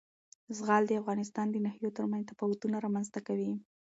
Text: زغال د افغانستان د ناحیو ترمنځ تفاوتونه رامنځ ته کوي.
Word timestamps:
زغال 0.57 0.83
د 0.87 0.91
افغانستان 1.01 1.47
د 1.51 1.55
ناحیو 1.65 1.95
ترمنځ 1.97 2.23
تفاوتونه 2.31 2.75
رامنځ 2.85 3.07
ته 3.13 3.19
کوي. 3.27 3.51